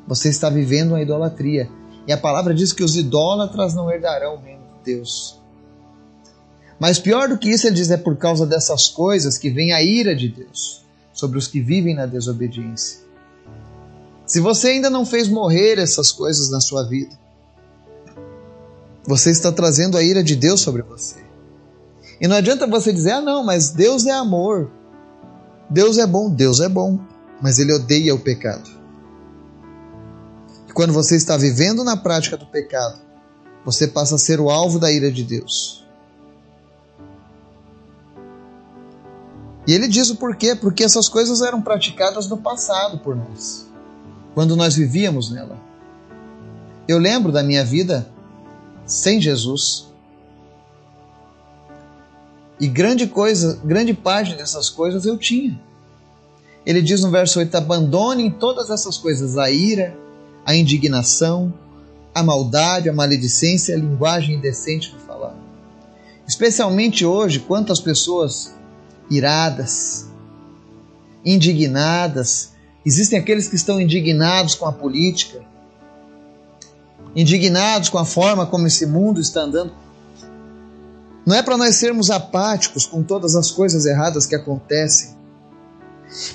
Você 0.08 0.29
está 0.29 0.50
vivendo 0.50 0.91
uma 0.91 1.01
idolatria. 1.01 1.69
E 2.08 2.13
a 2.13 2.17
palavra 2.17 2.55
diz 2.55 2.74
que 2.74 2.84
os 2.84 2.96
idólatras 2.96 3.75
não 3.75 3.91
herdarão 3.91 4.36
o 4.36 4.39
reino 4.39 4.63
de 4.77 4.96
Deus. 4.96 5.39
Mas 6.79 6.98
pior 6.98 7.27
do 7.27 7.38
que 7.38 7.50
isso, 7.50 7.67
ele 7.67 7.75
diz: 7.75 7.91
é 7.91 7.98
por 7.98 8.17
causa 8.17 8.48
dessas 8.48 8.88
coisas 8.88 9.38
que 9.38 9.50
vem 9.50 9.74
a 9.74 9.84
ira 9.84 10.15
de 10.15 10.29
Deus 10.29 10.84
sobre 11.13 11.38
os 11.38 11.48
que 11.48 11.60
vivem 11.60 11.93
na 11.93 12.05
desobediência. 12.05 13.08
Se 14.29 14.39
você 14.39 14.67
ainda 14.67 14.91
não 14.91 15.07
fez 15.07 15.27
morrer 15.27 15.79
essas 15.79 16.12
coisas 16.12 16.51
na 16.51 16.62
sua 16.62 16.83
vida, 16.83 17.17
você 19.03 19.31
está 19.31 19.51
trazendo 19.51 19.98
a 19.98 20.03
ira 20.03 20.24
de 20.24 20.36
Deus 20.36 20.62
sobre 20.62 20.83
você. 20.83 21.15
E 22.21 22.27
não 22.27 22.36
adianta 22.36 22.67
você 22.67 22.93
dizer, 22.93 23.13
ah, 23.13 23.21
não, 23.21 23.43
mas 23.43 23.71
Deus 23.71 24.05
é 24.05 24.12
amor. 24.12 24.69
Deus 25.67 25.98
é 25.98 26.05
bom, 26.05 26.29
Deus 26.29 26.59
é 26.59 26.69
bom, 26.69 27.00
mas 27.41 27.57
Ele 27.57 27.74
odeia 27.74 28.13
o 28.13 28.19
pecado. 28.19 28.69
E 30.67 30.74
quando 30.74 30.93
você 30.93 31.15
está 31.15 31.36
vivendo 31.36 31.83
na 31.83 31.98
prática 31.98 32.38
do 32.38 32.45
pecado, 32.45 33.00
você 33.65 33.88
passa 33.88 34.13
a 34.13 34.19
ser 34.19 34.39
o 34.39 34.51
alvo 34.51 34.77
da 34.77 34.91
ira 34.91 35.12
de 35.12 35.24
Deus. 35.24 35.83
E 39.65 39.74
ele 39.74 39.88
diz 39.88 40.12
o 40.12 40.15
porquê, 40.15 40.55
porque 40.55 40.83
essas 40.83 41.09
coisas 41.09 41.41
eram 41.41 41.63
praticadas 41.63 42.27
no 42.27 42.38
passado 42.38 43.00
por 43.00 43.15
nós, 43.15 43.68
quando 44.33 44.55
nós 44.55 44.75
vivíamos 44.75 45.31
nela. 45.31 45.57
Eu 46.88 46.98
lembro 46.98 47.31
da 47.31 47.43
minha 47.43 47.63
vida 47.63 48.09
sem 48.86 49.21
Jesus. 49.21 49.88
E 52.59 52.67
grande 52.67 53.07
coisa, 53.07 53.59
grande 53.63 53.93
parte 53.93 54.36
dessas 54.36 54.69
coisas 54.69 55.05
eu 55.05 55.17
tinha. 55.17 55.59
Ele 56.65 56.81
diz 56.81 57.01
no 57.01 57.09
verso 57.09 57.39
8: 57.39 57.55
abandonem 57.55 58.29
todas 58.29 58.69
essas 58.69 58.98
coisas, 58.98 59.38
a 59.38 59.50
ira, 59.50 59.95
a 60.45 60.55
indignação, 60.55 61.53
a 62.13 62.24
maldade, 62.24 62.89
a 62.89 62.93
maledicência, 62.93 63.75
a 63.75 63.77
linguagem 63.77 64.36
indecente 64.36 64.91
de 64.91 65.00
falar. 65.05 65.36
Especialmente 66.27 67.05
hoje, 67.05 67.39
quantas 67.39 67.79
pessoas 67.79 68.53
iradas, 69.09 70.07
indignadas, 71.25 72.51
existem 72.89 73.19
aqueles 73.19 73.48
que 73.48 73.55
estão 73.55 73.79
indignados 73.79 74.55
com 74.55 74.65
a 74.65 74.72
política, 74.72 75.41
indignados 77.15 77.88
com 77.88 78.00
a 78.00 78.05
forma 78.05 78.48
como 78.48 78.65
esse 78.65 78.88
mundo 78.88 79.22
está 79.22 79.41
andando. 79.41 79.72
Não 81.24 81.36
é 81.36 81.43
para 81.43 81.55
nós 81.55 81.75
sermos 81.75 82.10
apáticos 82.10 82.88
com 82.88 83.03
todas 83.03 83.36
as 83.36 83.51
coisas 83.51 83.86
erradas 83.86 84.25
que 84.25 84.34
acontecem. 84.34 85.12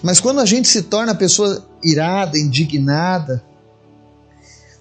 Mas 0.01 0.21
quando 0.21 0.39
a 0.39 0.47
gente 0.47 0.69
se 0.69 0.83
torna 0.83 1.13
pessoa 1.13 1.67
irada, 1.83 2.39
indignada, 2.39 3.43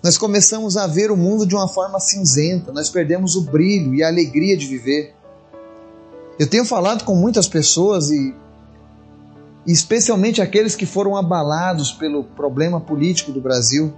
nós 0.03 0.15
começamos 0.15 0.77
a 0.77 0.85
ver 0.85 1.09
o 1.09 1.17
mundo 1.17 1.43
de 1.43 1.55
uma 1.55 1.67
forma 1.67 1.99
cinzenta, 1.99 2.71
nós 2.71 2.87
perdemos 2.87 3.35
o 3.35 3.41
brilho 3.41 3.95
e 3.95 4.03
a 4.03 4.07
alegria 4.09 4.55
de 4.55 4.67
viver. 4.67 5.15
Eu 6.37 6.45
tenho 6.45 6.65
falado 6.65 7.03
com 7.03 7.15
muitas 7.15 7.47
pessoas 7.47 8.11
e, 8.11 8.35
especialmente 9.65 10.41
aqueles 10.41 10.75
que 10.75 10.85
foram 10.85 11.15
abalados 11.15 11.91
pelo 11.91 12.23
problema 12.23 12.79
político 12.79 13.31
do 13.31 13.41
Brasil. 13.41 13.93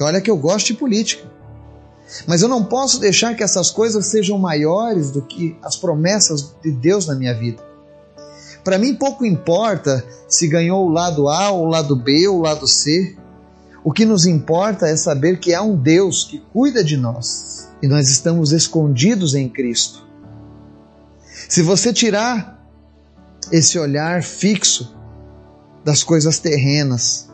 Olha 0.00 0.20
que 0.20 0.30
eu 0.30 0.36
gosto 0.36 0.68
de 0.68 0.74
política. 0.74 1.30
Mas 2.26 2.42
eu 2.42 2.48
não 2.48 2.64
posso 2.64 3.00
deixar 3.00 3.34
que 3.34 3.42
essas 3.42 3.70
coisas 3.70 4.06
sejam 4.06 4.38
maiores 4.38 5.10
do 5.10 5.22
que 5.22 5.56
as 5.62 5.76
promessas 5.76 6.54
de 6.62 6.70
Deus 6.70 7.06
na 7.06 7.14
minha 7.14 7.34
vida. 7.34 7.62
Para 8.62 8.78
mim, 8.78 8.94
pouco 8.94 9.24
importa 9.24 10.04
se 10.28 10.46
ganhou 10.46 10.86
o 10.86 10.90
lado 10.90 11.28
A, 11.28 11.50
o 11.50 11.66
lado 11.66 11.96
B 11.96 12.28
ou 12.28 12.38
o 12.38 12.42
lado 12.42 12.66
C. 12.68 13.16
O 13.82 13.92
que 13.92 14.04
nos 14.04 14.26
importa 14.26 14.86
é 14.86 14.96
saber 14.96 15.40
que 15.40 15.52
há 15.52 15.62
um 15.62 15.76
Deus 15.76 16.24
que 16.24 16.38
cuida 16.52 16.84
de 16.84 16.96
nós 16.96 17.68
e 17.82 17.88
nós 17.88 18.08
estamos 18.08 18.52
escondidos 18.52 19.34
em 19.34 19.48
Cristo. 19.48 20.06
Se 21.48 21.62
você 21.62 21.92
tirar 21.92 22.61
esse 23.52 23.78
olhar 23.78 24.22
fixo 24.22 24.96
das 25.84 26.02
coisas 26.02 26.38
terrenas 26.38 27.30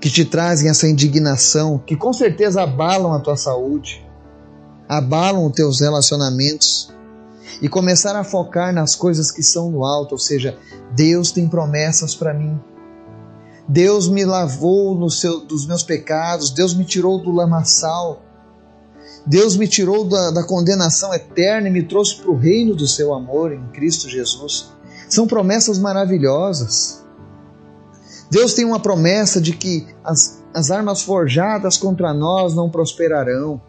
que 0.00 0.08
te 0.08 0.24
trazem 0.24 0.70
essa 0.70 0.86
indignação, 0.86 1.76
que 1.78 1.96
com 1.96 2.12
certeza 2.12 2.62
abalam 2.62 3.12
a 3.12 3.18
tua 3.18 3.36
saúde, 3.36 4.06
abalam 4.88 5.44
os 5.44 5.52
teus 5.52 5.80
relacionamentos, 5.80 6.96
e 7.60 7.68
começar 7.68 8.14
a 8.14 8.22
focar 8.22 8.72
nas 8.72 8.94
coisas 8.94 9.32
que 9.32 9.42
são 9.42 9.70
no 9.70 9.84
alto, 9.84 10.12
ou 10.12 10.18
seja, 10.18 10.56
Deus 10.94 11.32
tem 11.32 11.48
promessas 11.48 12.14
para 12.14 12.32
mim. 12.32 12.60
Deus 13.66 14.08
me 14.08 14.24
lavou 14.24 14.94
no 14.94 15.10
seu, 15.10 15.40
dos 15.40 15.66
meus 15.66 15.82
pecados, 15.82 16.50
Deus 16.50 16.72
me 16.72 16.84
tirou 16.84 17.20
do 17.20 17.32
lamaçal, 17.32 18.22
Deus 19.26 19.56
me 19.56 19.66
tirou 19.66 20.04
da, 20.04 20.30
da 20.30 20.44
condenação 20.44 21.12
eterna 21.12 21.68
e 21.68 21.72
me 21.72 21.82
trouxe 21.82 22.16
para 22.16 22.30
o 22.30 22.36
reino 22.36 22.74
do 22.74 22.86
seu 22.86 23.12
amor 23.12 23.52
em 23.52 23.66
Cristo 23.68 24.08
Jesus. 24.08 24.72
São 25.08 25.26
promessas 25.26 25.78
maravilhosas. 25.78 27.04
Deus 28.30 28.52
tem 28.54 28.64
uma 28.64 28.80
promessa 28.80 29.40
de 29.40 29.52
que 29.52 29.86
as, 30.04 30.42
as 30.52 30.70
armas 30.70 31.02
forjadas 31.02 31.76
contra 31.76 32.12
nós 32.12 32.54
não 32.54 32.68
prosperarão. 32.68 33.60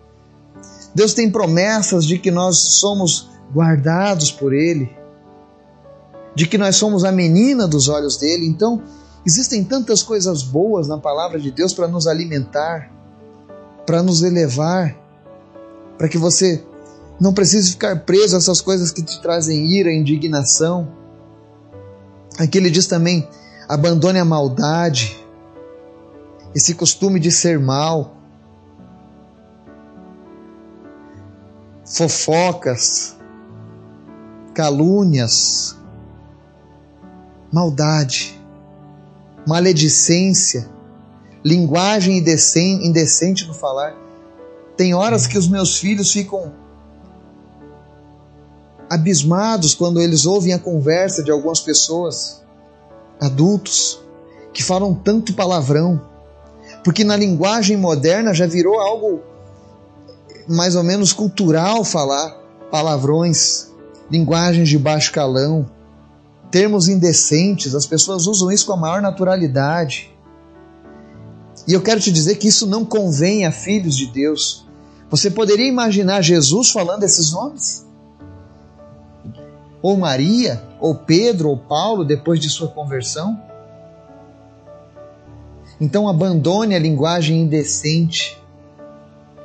Deus 0.93 1.13
tem 1.13 1.31
promessas 1.31 2.03
de 2.03 2.17
que 2.17 2.31
nós 2.31 2.57
somos 2.57 3.29
guardados 3.53 4.31
por 4.31 4.53
Ele, 4.53 4.91
de 6.35 6.45
que 6.47 6.57
nós 6.57 6.75
somos 6.75 7.03
a 7.03 7.11
menina 7.11 7.67
dos 7.67 7.87
olhos 7.87 8.17
dele. 8.17 8.47
Então, 8.47 8.81
existem 9.25 9.63
tantas 9.63 10.03
coisas 10.03 10.43
boas 10.43 10.87
na 10.87 10.97
palavra 10.97 11.39
de 11.39 11.51
Deus 11.51 11.73
para 11.73 11.87
nos 11.87 12.05
alimentar, 12.05 12.91
para 13.85 14.03
nos 14.03 14.23
elevar, 14.23 14.95
para 15.97 16.09
que 16.09 16.17
você 16.17 16.63
não 17.19 17.33
precise 17.33 17.71
ficar 17.71 18.05
preso 18.05 18.35
a 18.35 18.39
essas 18.39 18.61
coisas 18.61 18.91
que 18.91 19.01
te 19.01 19.21
trazem 19.21 19.71
ira, 19.71 19.91
indignação. 19.91 20.98
Aqui 22.39 22.57
ele 22.57 22.69
diz 22.69 22.87
também: 22.87 23.27
abandone 23.67 24.17
a 24.17 24.23
maldade, 24.23 25.19
esse 26.55 26.73
costume 26.73 27.19
de 27.19 27.29
ser 27.33 27.59
mal, 27.59 28.15
fofocas, 31.85 33.17
calúnias, 34.53 35.77
maldade, 37.51 38.41
maledicência, 39.45 40.69
linguagem 41.43 42.17
indecente 42.19 43.45
no 43.45 43.53
falar. 43.53 43.93
Tem 44.77 44.93
horas 44.93 45.27
que 45.27 45.37
os 45.37 45.49
meus 45.49 45.77
filhos 45.77 46.09
ficam 46.09 46.53
abismados 48.89 49.75
quando 49.75 50.01
eles 50.01 50.25
ouvem 50.25 50.53
a 50.53 50.59
conversa 50.59 51.23
de 51.23 51.29
algumas 51.29 51.59
pessoas, 51.59 52.41
adultos, 53.21 54.01
que 54.51 54.63
falam 54.63 54.93
tanto 54.93 55.33
palavrão, 55.33 56.01
porque 56.83 57.03
na 57.03 57.15
linguagem 57.15 57.77
moderna 57.77 58.33
já 58.33 58.47
virou 58.47 58.79
algo 58.79 59.21
mais 60.47 60.75
ou 60.75 60.83
menos 60.83 61.13
cultural 61.13 61.83
falar 61.83 62.31
palavrões, 62.71 63.71
linguagens 64.09 64.67
de 64.67 64.77
baixo 64.79 65.11
calão, 65.11 65.69
termos 66.49 66.87
indecentes, 66.87 67.75
as 67.75 67.85
pessoas 67.85 68.25
usam 68.25 68.51
isso 68.51 68.65
com 68.65 68.73
a 68.73 68.77
maior 68.77 69.01
naturalidade. 69.01 70.11
E 71.67 71.73
eu 71.73 71.81
quero 71.81 71.99
te 71.99 72.11
dizer 72.11 72.35
que 72.35 72.47
isso 72.47 72.65
não 72.65 72.83
convém 72.83 73.45
a 73.45 73.51
filhos 73.51 73.95
de 73.95 74.07
Deus. 74.07 74.67
Você 75.11 75.29
poderia 75.29 75.67
imaginar 75.67 76.21
Jesus 76.21 76.71
falando 76.71 77.03
esses 77.03 77.31
nomes? 77.31 77.85
Ou 79.81 79.97
Maria, 79.97 80.61
ou 80.79 80.95
Pedro, 80.95 81.49
ou 81.49 81.57
Paulo, 81.57 82.03
depois 82.03 82.39
de 82.39 82.49
sua 82.49 82.67
conversão? 82.67 83.39
Então 85.79 86.09
abandone 86.09 86.75
a 86.75 86.79
linguagem 86.79 87.41
indecente, 87.41 88.41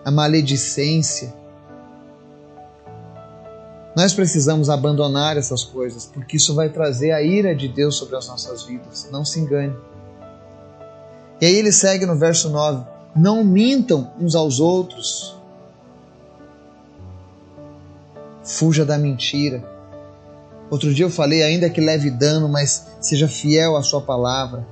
a 0.05 0.11
maledicência. 0.11 1.33
Nós 3.97 4.13
precisamos 4.13 4.69
abandonar 4.69 5.37
essas 5.37 5.63
coisas, 5.63 6.05
porque 6.07 6.37
isso 6.37 6.53
vai 6.53 6.69
trazer 6.69 7.13
a 7.13 7.23
ira 7.23 7.55
de 7.55 7.69
Deus 7.69 7.97
sobre 7.97 8.17
as 8.17 8.27
nossas 8.27 8.65
vidas. 8.65 9.09
Não 9.13 9.25
se 9.25 9.39
engane. 9.39 9.75
E 11.41 11.47
aí 11.47 11.55
ele 11.55 11.71
segue 11.71 12.05
no 12.05 12.17
verso 12.17 12.51
9: 12.51 12.85
Não 13.15 13.45
mintam 13.45 14.11
uns 14.21 14.35
aos 14.35 14.59
outros. 14.59 15.37
Fuja 18.43 18.85
da 18.85 18.99
mentira. 18.99 19.74
Outro 20.75 20.93
dia 20.93 21.05
eu 21.05 21.11
falei, 21.11 21.41
ainda 21.45 21.71
que 21.71 21.81
leve 21.81 22.11
dano, 22.11 22.49
mas 22.49 22.89
seja 23.01 23.29
fiel 23.29 23.77
à 23.77 23.83
sua 23.85 24.01
palavra. 24.01 24.67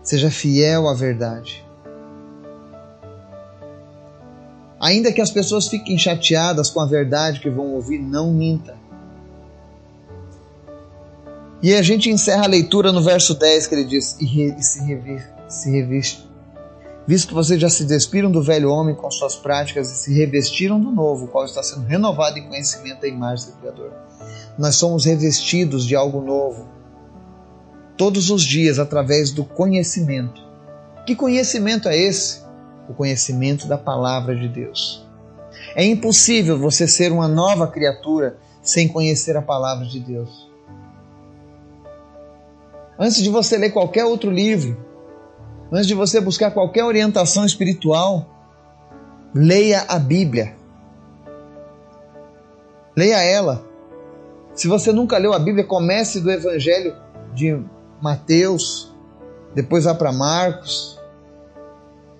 Seja 0.00 0.30
fiel 0.30 0.88
à 0.88 0.94
verdade. 0.94 1.66
Ainda 4.80 5.12
que 5.12 5.20
as 5.20 5.32
pessoas 5.32 5.66
fiquem 5.66 5.98
chateadas 5.98 6.70
com 6.70 6.78
a 6.78 6.86
verdade 6.86 7.40
que 7.40 7.50
vão 7.50 7.72
ouvir, 7.72 7.98
não 7.98 8.32
minta. 8.32 8.76
E 11.60 11.74
a 11.74 11.82
gente 11.82 12.08
encerra 12.08 12.44
a 12.44 12.48
leitura 12.48 12.92
no 12.92 13.02
verso 13.02 13.34
10 13.34 13.66
que 13.66 13.74
ele 13.74 13.84
diz: 13.84 14.16
E 14.20 14.62
se, 14.62 14.84
reviste, 14.84 15.28
se 15.48 15.68
reviste. 15.68 16.31
Visto 17.06 17.28
que 17.28 17.34
vocês 17.34 17.60
já 17.60 17.68
se 17.68 17.84
despiram 17.84 18.30
do 18.30 18.42
velho 18.42 18.70
homem 18.70 18.94
com 18.94 19.10
suas 19.10 19.34
práticas 19.34 19.90
e 19.90 19.96
se 19.96 20.14
revestiram 20.14 20.80
do 20.80 20.90
novo, 20.90 21.26
qual 21.26 21.44
está 21.44 21.62
sendo 21.62 21.86
renovado 21.86 22.38
em 22.38 22.46
conhecimento 22.46 23.00
da 23.00 23.08
imagem 23.08 23.46
do 23.46 23.52
Criador 23.54 23.92
nós 24.58 24.76
somos 24.76 25.04
revestidos 25.04 25.86
de 25.86 25.96
algo 25.96 26.20
novo. 26.20 26.68
Todos 27.96 28.30
os 28.30 28.42
dias, 28.42 28.78
através 28.78 29.30
do 29.30 29.44
conhecimento. 29.44 30.42
Que 31.06 31.14
conhecimento 31.14 31.88
é 31.88 31.96
esse? 31.96 32.42
O 32.88 32.94
conhecimento 32.94 33.66
da 33.66 33.78
palavra 33.78 34.34
de 34.36 34.48
Deus. 34.48 35.06
É 35.74 35.84
impossível 35.84 36.58
você 36.58 36.86
ser 36.86 37.12
uma 37.12 37.28
nova 37.28 37.66
criatura 37.66 38.36
sem 38.62 38.88
conhecer 38.88 39.36
a 39.36 39.42
palavra 39.42 39.86
de 39.86 40.00
Deus. 40.00 40.50
Antes 42.98 43.22
de 43.22 43.30
você 43.30 43.56
ler 43.56 43.70
qualquer 43.70 44.04
outro 44.04 44.30
livro, 44.30 44.76
antes 45.72 45.86
de 45.86 45.94
você 45.94 46.20
buscar 46.20 46.50
qualquer 46.50 46.84
orientação 46.84 47.46
espiritual, 47.46 48.28
leia 49.34 49.86
a 49.88 49.98
Bíblia. 49.98 50.54
Leia 52.94 53.22
ela. 53.22 53.64
Se 54.54 54.68
você 54.68 54.92
nunca 54.92 55.16
leu 55.16 55.32
a 55.32 55.38
Bíblia, 55.38 55.64
comece 55.64 56.20
do 56.20 56.30
Evangelho 56.30 56.94
de 57.34 57.58
Mateus, 58.02 58.94
depois 59.54 59.84
vá 59.84 59.94
para 59.94 60.12
Marcos. 60.12 61.00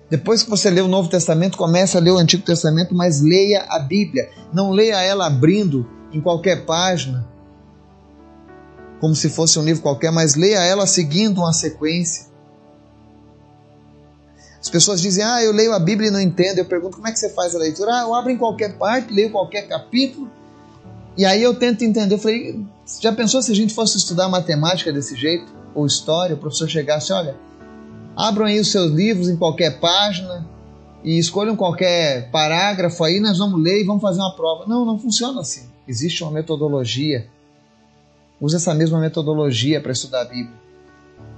Depois 0.09 0.41
que 0.41 0.49
você 0.49 0.71
lê 0.71 0.81
o 0.81 0.87
Novo 0.87 1.09
Testamento, 1.09 1.57
comece 1.57 1.95
a 1.95 1.99
ler 1.99 2.11
o 2.11 2.17
Antigo 2.17 2.43
Testamento, 2.43 2.95
mas 2.95 3.21
leia 3.21 3.65
a 3.69 3.77
Bíblia. 3.77 4.29
Não 4.51 4.71
leia 4.71 5.01
ela 5.01 5.27
abrindo 5.27 5.87
em 6.11 6.19
qualquer 6.19 6.65
página, 6.65 7.27
como 8.99 9.15
se 9.15 9.29
fosse 9.29 9.59
um 9.59 9.63
livro 9.63 9.83
qualquer, 9.83 10.11
mas 10.11 10.35
leia 10.35 10.63
ela 10.63 10.87
seguindo 10.87 11.39
uma 11.39 11.53
sequência. 11.53 12.32
As 14.63 14.69
pessoas 14.69 14.99
dizem, 14.99 15.23
ah, 15.23 15.43
eu 15.43 15.51
leio 15.51 15.73
a 15.73 15.79
Bíblia 15.79 16.07
e 16.07 16.11
não 16.11 16.19
entendo. 16.19 16.57
Eu 16.57 16.65
pergunto, 16.65 16.95
como 16.95 17.07
é 17.07 17.11
que 17.11 17.19
você 17.19 17.29
faz 17.29 17.53
a 17.53 17.59
leitura? 17.59 17.91
Ah, 17.91 18.01
eu 18.01 18.15
abro 18.15 18.31
em 18.31 18.37
qualquer 18.37 18.77
parte, 18.77 19.13
leio 19.13 19.29
qualquer 19.29 19.67
capítulo 19.67 20.31
e 21.15 21.25
aí 21.25 21.43
eu 21.43 21.53
tento 21.53 21.83
entender, 21.83 22.15
eu 22.15 22.19
falei, 22.19 22.65
já 22.99 23.11
pensou 23.11 23.41
se 23.41 23.51
a 23.51 23.55
gente 23.55 23.73
fosse 23.73 23.97
estudar 23.97 24.27
matemática 24.27 24.91
desse 24.91 25.15
jeito? 25.15 25.45
Ou 25.75 25.85
história, 25.85 26.35
o 26.35 26.39
professor 26.39 26.67
chegasse, 26.67 27.13
olha, 27.13 27.35
abram 28.15 28.47
aí 28.47 28.59
os 28.59 28.71
seus 28.71 28.91
livros 28.91 29.29
em 29.29 29.35
qualquer 29.35 29.79
página 29.79 30.47
e 31.03 31.19
escolham 31.19 31.55
qualquer 31.55 32.31
parágrafo 32.31 33.03
aí, 33.03 33.19
nós 33.19 33.37
vamos 33.37 33.61
ler 33.61 33.81
e 33.81 33.83
vamos 33.83 34.01
fazer 34.01 34.21
uma 34.21 34.35
prova. 34.35 34.65
Não, 34.67 34.85
não 34.85 34.97
funciona 34.97 35.41
assim. 35.41 35.67
Existe 35.87 36.23
uma 36.23 36.31
metodologia. 36.31 37.27
Use 38.41 38.55
essa 38.55 38.73
mesma 38.73 38.99
metodologia 38.99 39.79
para 39.79 39.91
estudar 39.91 40.21
a 40.21 40.25
Bíblia. 40.25 40.55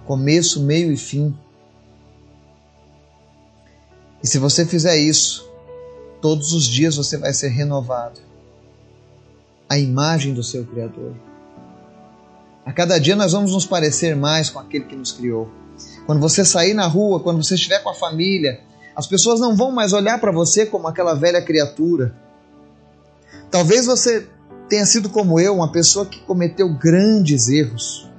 Começo, 0.05 0.61
meio 0.61 0.91
e 0.91 0.97
fim. 0.97 1.35
E 4.25 4.27
se 4.27 4.39
você 4.39 4.65
fizer 4.65 4.97
isso, 4.97 5.47
todos 6.19 6.51
os 6.51 6.65
dias 6.65 6.95
você 6.95 7.15
vai 7.15 7.31
ser 7.31 7.49
renovado 7.49 8.19
a 9.69 9.77
imagem 9.77 10.33
do 10.33 10.43
seu 10.43 10.65
Criador. 10.65 11.13
A 12.65 12.73
cada 12.73 12.97
dia 12.97 13.15
nós 13.15 13.33
vamos 13.33 13.51
nos 13.51 13.67
parecer 13.67 14.15
mais 14.15 14.49
com 14.49 14.57
aquele 14.57 14.85
que 14.85 14.95
nos 14.95 15.11
criou. 15.11 15.47
Quando 16.07 16.19
você 16.19 16.43
sair 16.43 16.73
na 16.73 16.87
rua, 16.87 17.19
quando 17.19 17.43
você 17.43 17.53
estiver 17.53 17.83
com 17.83 17.91
a 17.91 17.93
família, 17.93 18.61
as 18.95 19.05
pessoas 19.05 19.39
não 19.39 19.55
vão 19.55 19.71
mais 19.71 19.93
olhar 19.93 20.19
para 20.19 20.31
você 20.31 20.65
como 20.65 20.87
aquela 20.87 21.13
velha 21.13 21.43
criatura. 21.43 22.15
Talvez 23.51 23.85
você 23.85 24.27
tenha 24.67 24.87
sido 24.87 25.07
como 25.07 25.39
eu, 25.39 25.53
uma 25.53 25.71
pessoa 25.71 26.03
que 26.03 26.19
cometeu 26.21 26.73
grandes 26.73 27.47
erros, 27.47 28.09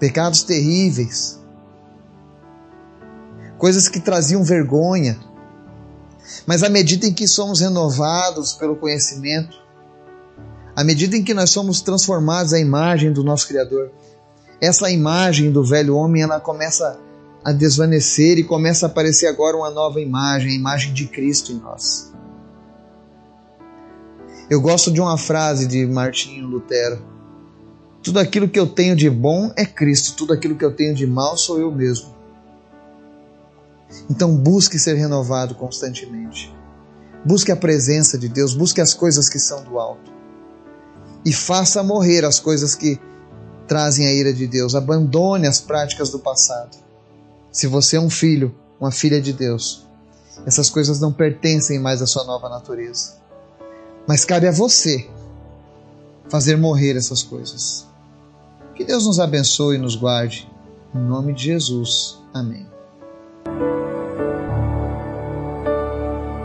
pecados 0.00 0.42
terríveis, 0.42 1.40
coisas 3.62 3.86
que 3.86 4.00
traziam 4.00 4.42
vergonha. 4.42 5.20
Mas 6.44 6.64
à 6.64 6.68
medida 6.68 7.06
em 7.06 7.12
que 7.12 7.28
somos 7.28 7.60
renovados 7.60 8.54
pelo 8.54 8.74
conhecimento, 8.74 9.56
à 10.74 10.82
medida 10.82 11.16
em 11.16 11.22
que 11.22 11.32
nós 11.32 11.50
somos 11.50 11.80
transformados 11.80 12.52
à 12.52 12.58
imagem 12.58 13.12
do 13.12 13.22
nosso 13.22 13.46
Criador, 13.46 13.92
essa 14.60 14.90
imagem 14.90 15.52
do 15.52 15.62
velho 15.62 15.94
homem 15.94 16.22
ela 16.24 16.40
começa 16.40 16.98
a 17.44 17.52
desvanecer 17.52 18.36
e 18.36 18.42
começa 18.42 18.86
a 18.86 18.88
aparecer 18.88 19.28
agora 19.28 19.56
uma 19.56 19.70
nova 19.70 20.00
imagem, 20.00 20.50
a 20.50 20.56
imagem 20.56 20.92
de 20.92 21.06
Cristo 21.06 21.52
em 21.52 21.60
nós. 21.60 22.12
Eu 24.50 24.60
gosto 24.60 24.90
de 24.90 25.00
uma 25.00 25.16
frase 25.16 25.68
de 25.68 25.86
Martinho 25.86 26.48
Lutero: 26.48 27.00
Tudo 28.02 28.18
aquilo 28.18 28.48
que 28.48 28.58
eu 28.58 28.66
tenho 28.66 28.96
de 28.96 29.08
bom 29.08 29.52
é 29.54 29.64
Cristo, 29.64 30.16
tudo 30.16 30.32
aquilo 30.32 30.56
que 30.56 30.64
eu 30.64 30.74
tenho 30.74 30.96
de 30.96 31.06
mal 31.06 31.36
sou 31.36 31.60
eu 31.60 31.70
mesmo. 31.70 32.21
Então 34.10 34.36
busque 34.36 34.78
ser 34.78 34.94
renovado 34.94 35.54
constantemente. 35.54 36.54
Busque 37.24 37.52
a 37.52 37.56
presença 37.56 38.18
de 38.18 38.28
Deus, 38.28 38.54
busque 38.54 38.80
as 38.80 38.92
coisas 38.92 39.28
que 39.28 39.38
são 39.38 39.62
do 39.62 39.78
alto 39.78 40.12
e 41.24 41.32
faça 41.32 41.82
morrer 41.82 42.24
as 42.24 42.40
coisas 42.40 42.74
que 42.74 43.00
trazem 43.66 44.06
a 44.06 44.12
ira 44.12 44.32
de 44.32 44.46
Deus. 44.46 44.74
Abandone 44.74 45.46
as 45.46 45.60
práticas 45.60 46.10
do 46.10 46.18
passado. 46.18 46.76
Se 47.50 47.66
você 47.66 47.96
é 47.96 48.00
um 48.00 48.10
filho, 48.10 48.54
uma 48.80 48.90
filha 48.90 49.20
de 49.20 49.32
Deus, 49.32 49.86
essas 50.46 50.68
coisas 50.68 51.00
não 51.00 51.12
pertencem 51.12 51.78
mais 51.78 52.02
à 52.02 52.06
sua 52.06 52.24
nova 52.24 52.48
natureza. 52.48 53.14
Mas 54.06 54.24
cabe 54.24 54.48
a 54.48 54.52
você 54.52 55.08
fazer 56.28 56.56
morrer 56.56 56.96
essas 56.96 57.22
coisas. 57.22 57.86
Que 58.74 58.84
Deus 58.84 59.06
nos 59.06 59.20
abençoe 59.20 59.76
e 59.76 59.78
nos 59.78 59.94
guarde. 59.94 60.50
Em 60.94 60.98
nome 60.98 61.34
de 61.34 61.44
Jesus. 61.44 62.18
Amém. 62.34 62.71